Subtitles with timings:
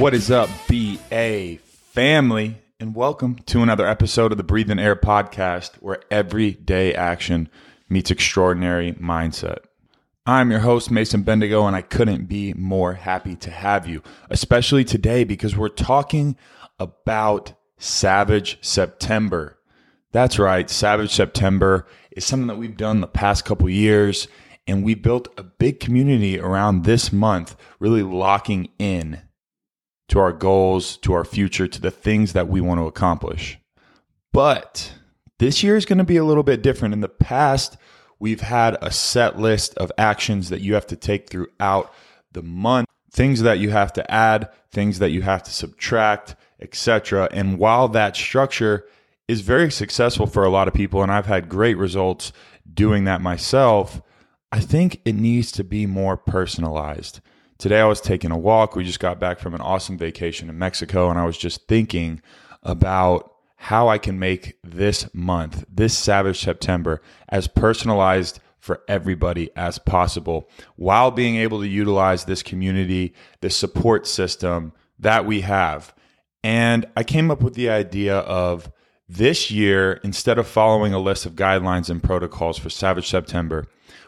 [0.00, 1.58] What is up, BA
[1.92, 2.56] family?
[2.80, 7.50] And welcome to another episode of the Breathe Air podcast, where everyday action
[7.90, 9.58] meets extraordinary mindset.
[10.24, 14.84] I'm your host, Mason Bendigo, and I couldn't be more happy to have you, especially
[14.84, 16.34] today because we're talking
[16.78, 19.58] about Savage September.
[20.12, 24.28] That's right, Savage September is something that we've done the past couple years,
[24.66, 29.20] and we built a big community around this month, really locking in
[30.10, 33.58] to our goals, to our future, to the things that we want to accomplish.
[34.32, 34.92] But
[35.38, 36.94] this year is going to be a little bit different.
[36.94, 37.76] In the past,
[38.18, 41.92] we've had a set list of actions that you have to take throughout
[42.32, 47.28] the month, things that you have to add, things that you have to subtract, etc.
[47.32, 48.86] And while that structure
[49.28, 52.32] is very successful for a lot of people and I've had great results
[52.72, 54.02] doing that myself,
[54.50, 57.20] I think it needs to be more personalized.
[57.60, 58.74] Today I was taking a walk.
[58.74, 62.22] We just got back from an awesome vacation in Mexico, and I was just thinking
[62.62, 69.78] about how I can make this month, this Savage September, as personalized for everybody as
[69.78, 75.94] possible while being able to utilize this community, this support system that we have.
[76.42, 78.72] And I came up with the idea of
[79.06, 83.66] this year, instead of following a list of guidelines and protocols for Savage September,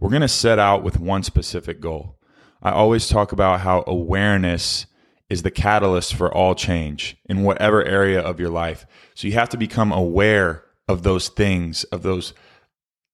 [0.00, 2.16] we're going to set out with one specific goal.
[2.64, 4.86] I always talk about how awareness
[5.28, 8.86] is the catalyst for all change in whatever area of your life.
[9.14, 12.32] So you have to become aware of those things, of those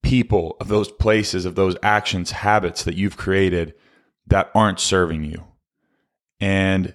[0.03, 3.75] people, of those places, of those actions, habits that you've created
[4.27, 5.45] that aren't serving you.
[6.41, 6.95] And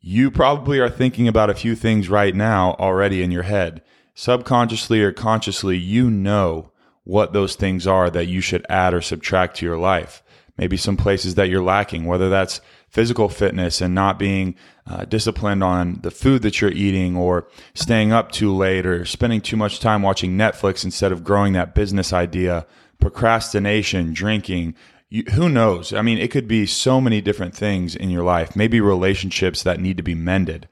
[0.00, 3.82] you probably are thinking about a few things right now already in your head.
[4.14, 6.72] Subconsciously or consciously, you know
[7.04, 10.22] what those things are that you should add or subtract to your life
[10.58, 14.54] maybe some places that you're lacking, whether that's physical fitness and not being
[14.86, 19.40] uh, disciplined on the food that you're eating or staying up too late or spending
[19.40, 22.66] too much time watching Netflix instead of growing that business idea,
[22.98, 24.74] procrastination, drinking.
[25.08, 25.92] You, who knows?
[25.92, 29.80] I mean, it could be so many different things in your life, maybe relationships that
[29.80, 30.68] need to be mended.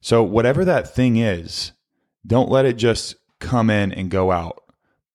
[0.00, 1.72] So, whatever that thing is,
[2.26, 4.61] don't let it just come in and go out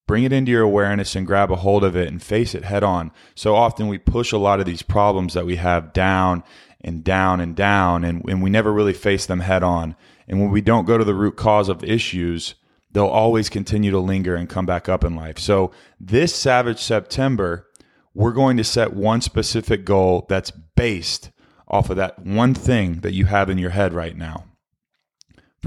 [0.08, 2.84] bring it into your awareness and grab a hold of it and face it head
[2.84, 3.12] on.
[3.36, 6.44] So often we push a lot of these problems that we have down
[6.82, 9.96] and down and down, and, and we never really face them head on.
[10.28, 12.56] And when we don't go to the root cause of issues,
[12.92, 15.38] they'll always continue to linger and come back up in life.
[15.38, 17.68] So this Savage September,
[18.14, 21.32] we're going to set one specific goal that's based
[21.68, 24.46] off of that one thing that you have in your head right now.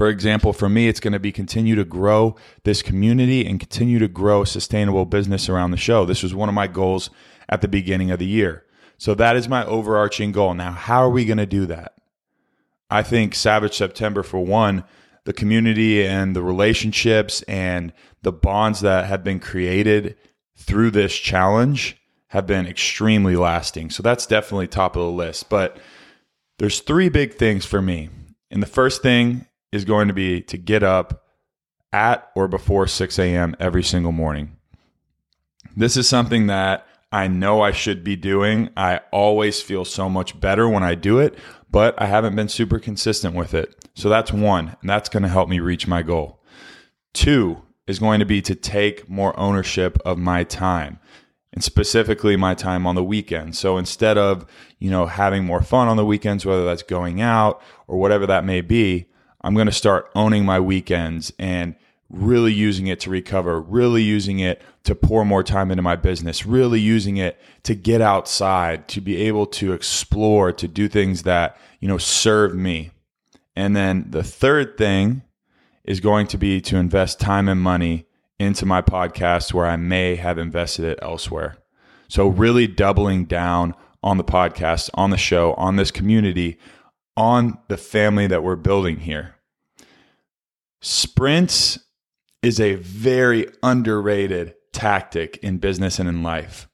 [0.01, 3.99] For example, for me, it's going to be continue to grow this community and continue
[3.99, 6.05] to grow sustainable business around the show.
[6.05, 7.11] This was one of my goals
[7.47, 8.65] at the beginning of the year.
[8.97, 10.55] So that is my overarching goal.
[10.55, 11.93] Now, how are we going to do that?
[12.89, 14.85] I think Savage September, for one,
[15.25, 20.17] the community and the relationships and the bonds that have been created
[20.57, 23.91] through this challenge have been extremely lasting.
[23.91, 25.47] So that's definitely top of the list.
[25.47, 25.77] But
[26.57, 28.09] there's three big things for me.
[28.49, 31.25] And the first thing is going to be to get up
[31.93, 33.55] at or before 6 a.m.
[33.59, 34.57] every single morning.
[35.75, 38.69] This is something that I know I should be doing.
[38.77, 41.37] I always feel so much better when I do it,
[41.69, 43.75] but I haven't been super consistent with it.
[43.93, 46.41] So that's one, and that's going to help me reach my goal.
[47.13, 50.99] Two is going to be to take more ownership of my time
[51.53, 53.59] and specifically my time on the weekends.
[53.59, 54.45] So instead of,
[54.79, 58.45] you know, having more fun on the weekends, whether that's going out or whatever that
[58.45, 59.07] may be,
[59.43, 61.75] I'm going to start owning my weekends and
[62.09, 66.45] really using it to recover, really using it to pour more time into my business,
[66.45, 71.57] really using it to get outside, to be able to explore, to do things that,
[71.79, 72.91] you know, serve me.
[73.55, 75.23] And then the third thing
[75.83, 78.05] is going to be to invest time and money
[78.39, 81.57] into my podcast where I may have invested it elsewhere.
[82.07, 83.73] So really doubling down
[84.03, 86.59] on the podcast, on the show, on this community
[87.17, 89.35] on the family that we're building here.
[90.81, 91.77] Sprints
[92.41, 96.67] is a very underrated tactic in business and in life.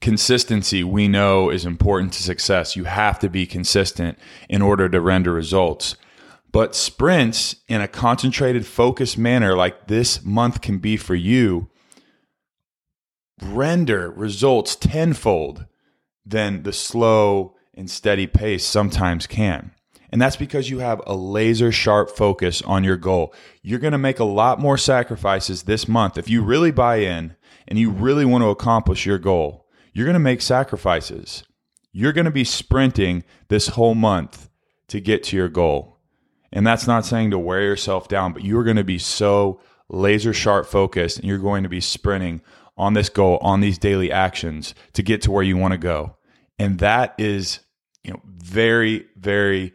[0.00, 2.76] Consistency, we know, is important to success.
[2.76, 4.18] You have to be consistent
[4.48, 5.96] in order to render results.
[6.50, 11.70] But sprints in a concentrated, focused manner, like this month can be for you,
[13.40, 15.66] render results tenfold
[16.26, 19.70] than the slow and steady pace sometimes can.
[20.12, 23.34] And that's because you have a laser sharp focus on your goal.
[23.62, 26.18] You're going to make a lot more sacrifices this month.
[26.18, 27.34] If you really buy in
[27.66, 31.44] and you really want to accomplish your goal, you're going to make sacrifices.
[31.92, 34.50] You're going to be sprinting this whole month
[34.88, 35.98] to get to your goal.
[36.52, 40.34] And that's not saying to wear yourself down, but you're going to be so laser
[40.34, 42.42] sharp focused and you're going to be sprinting
[42.76, 46.16] on this goal, on these daily actions to get to where you want to go.
[46.58, 47.60] And that is,
[48.04, 49.72] you know, very, very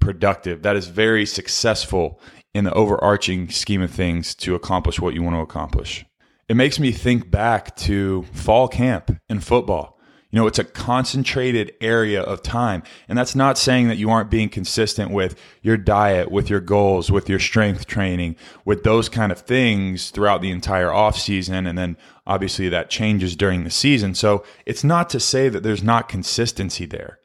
[0.00, 0.62] productive.
[0.62, 2.20] That is very successful
[2.52, 6.04] in the overarching scheme of things to accomplish what you want to accomplish.
[6.48, 10.00] It makes me think back to fall camp in football.
[10.30, 12.84] You know, it's a concentrated area of time.
[13.08, 17.10] And that's not saying that you aren't being consistent with your diet, with your goals,
[17.10, 21.66] with your strength training, with those kind of things throughout the entire off season.
[21.66, 21.96] And then
[22.26, 24.14] obviously that changes during the season.
[24.14, 27.18] So it's not to say that there's not consistency there.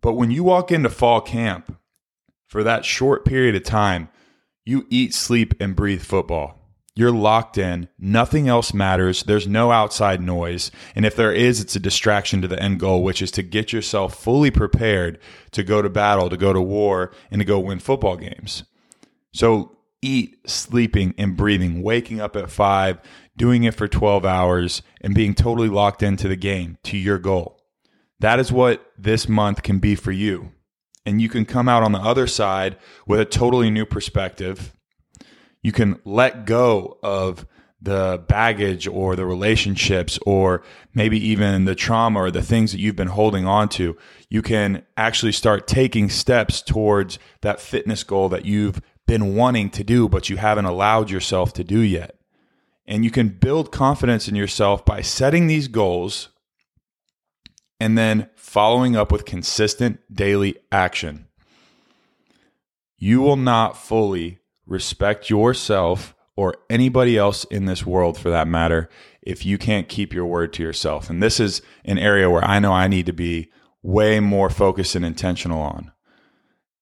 [0.00, 1.76] But when you walk into fall camp
[2.52, 4.10] for that short period of time,
[4.62, 6.58] you eat, sleep, and breathe football.
[6.94, 7.88] You're locked in.
[7.98, 9.22] Nothing else matters.
[9.22, 10.70] There's no outside noise.
[10.94, 13.72] And if there is, it's a distraction to the end goal, which is to get
[13.72, 15.18] yourself fully prepared
[15.52, 18.64] to go to battle, to go to war, and to go win football games.
[19.32, 23.00] So eat, sleeping, and breathing, waking up at five,
[23.34, 27.62] doing it for 12 hours, and being totally locked into the game, to your goal.
[28.20, 30.52] That is what this month can be for you.
[31.04, 32.76] And you can come out on the other side
[33.06, 34.72] with a totally new perspective
[35.62, 37.46] you can let go of
[37.80, 40.62] the baggage or the relationships or
[40.94, 43.96] maybe even the trauma or the things that you've been holding on to.
[44.28, 49.82] You can actually start taking steps towards that fitness goal that you've been wanting to
[49.82, 52.16] do, but you haven't allowed yourself to do yet.
[52.86, 56.28] And you can build confidence in yourself by setting these goals
[57.82, 61.26] and then following up with consistent daily action.
[62.96, 68.88] You will not fully respect yourself or anybody else in this world for that matter
[69.20, 71.10] if you can't keep your word to yourself.
[71.10, 73.50] And this is an area where I know I need to be
[73.82, 75.90] way more focused and intentional on.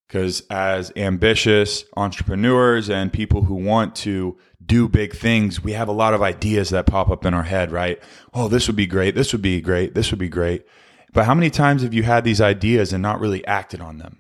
[0.07, 5.93] Because as ambitious entrepreneurs and people who want to do big things, we have a
[5.93, 7.99] lot of ideas that pop up in our head, right?
[8.35, 9.15] Oh, this would be great.
[9.15, 9.95] This would be great.
[9.95, 10.67] This would be great.
[11.13, 14.19] But how many times have you had these ideas and not really acted on them?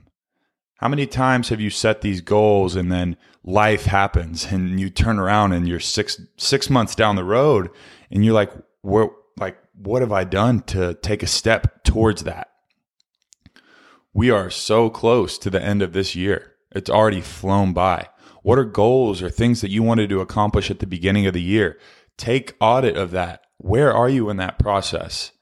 [0.77, 5.19] How many times have you set these goals and then life happens and you turn
[5.19, 7.71] around and you're six six months down the road
[8.11, 8.51] and you're like,
[8.81, 12.49] what like what have I done to take a step towards that?
[14.13, 16.55] We are so close to the end of this year.
[16.73, 18.09] It's already flown by.
[18.43, 21.43] What are goals or things that you wanted to accomplish at the beginning of the
[21.43, 21.79] year?
[22.17, 23.43] Take audit of that.
[23.59, 25.33] Where are you in that process?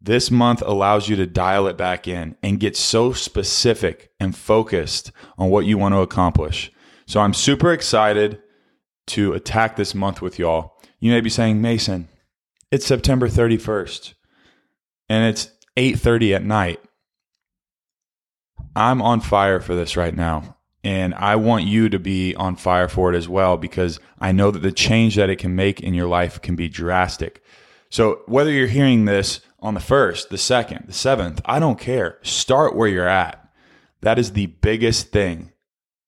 [0.00, 5.10] This month allows you to dial it back in and get so specific and focused
[5.36, 6.70] on what you want to accomplish.
[7.06, 8.40] So I'm super excited
[9.08, 10.80] to attack this month with y'all.
[11.00, 12.08] You may be saying, Mason,
[12.70, 14.14] it's September 31st
[15.08, 16.80] and it's 8:30 at night.
[18.76, 20.56] I'm on fire for this right now.
[20.84, 24.50] And I want you to be on fire for it as well because I know
[24.50, 27.42] that the change that it can make in your life can be drastic.
[27.90, 32.18] So whether you're hearing this on the first, the second, the seventh, I don't care.
[32.22, 33.48] Start where you're at.
[34.00, 35.52] That is the biggest thing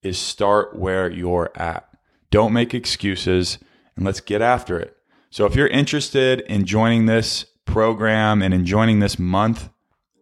[0.01, 1.87] is start where you're at.
[2.29, 3.59] Don't make excuses
[3.95, 4.95] and let's get after it.
[5.29, 9.69] So if you're interested in joining this program and in joining this month,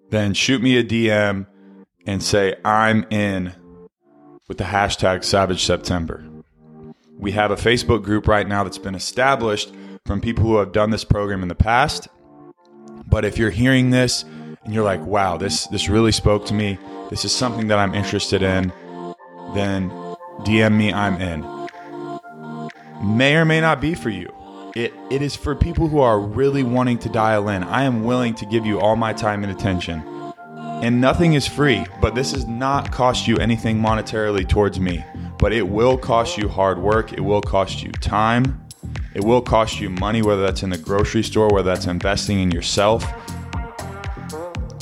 [0.09, 1.45] then shoot me a DM
[2.05, 3.53] and say I'm in
[4.47, 6.23] with the hashtag Savage September.
[7.17, 9.71] We have a Facebook group right now that's been established
[10.05, 12.07] from people who have done this program in the past.
[13.09, 14.23] But if you're hearing this
[14.63, 16.77] and you're like, wow, this, this really spoke to me,
[17.09, 18.71] this is something that I'm interested in,
[19.55, 19.89] then
[20.41, 21.59] DM me, I'm in.
[23.17, 24.31] May or may not be for you.
[24.75, 27.63] It, it is for people who are really wanting to dial in.
[27.63, 30.03] I am willing to give you all my time and attention.
[30.83, 35.03] And nothing is free, but this does not cost you anything monetarily towards me.
[35.39, 38.65] But it will cost you hard work, it will cost you time,
[39.13, 42.51] it will cost you money, whether that's in the grocery store, whether that's investing in
[42.51, 43.05] yourself.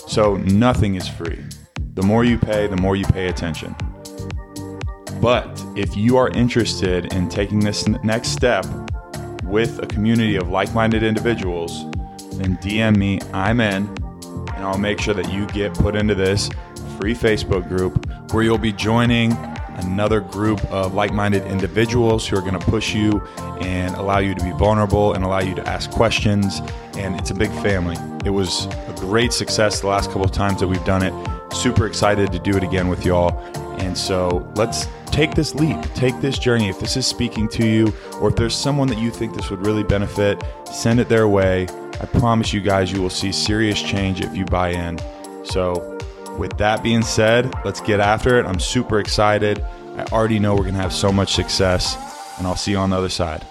[0.07, 1.43] So nothing is free.
[1.93, 3.75] The more you pay, the more you pay attention.
[5.21, 8.65] But if you are interested in taking this next step
[9.43, 11.89] with a community of like minded individuals,
[12.33, 16.49] then DM me, I'm in, and I'll make sure that you get put into this
[16.99, 19.31] free Facebook group where you'll be joining
[19.77, 23.19] another group of like minded individuals who are going to push you
[23.61, 26.61] and allow you to be vulnerable and allow you to ask questions.
[26.95, 27.95] And it's a big family.
[28.25, 31.13] It was a great success the last couple of times that we've done it.
[31.53, 33.37] Super excited to do it again with y'all.
[33.79, 36.69] And so let's take this leap, take this journey.
[36.69, 39.65] If this is speaking to you, or if there's someone that you think this would
[39.65, 41.67] really benefit, send it their way.
[41.99, 44.99] I promise you guys, you will see serious change if you buy in.
[45.43, 45.96] So
[46.37, 48.45] With that being said, let's get after it.
[48.45, 49.65] I'm super excited.
[49.97, 51.97] I already know we're going to have so much success,
[52.37, 53.43] and I'll see you on the other side.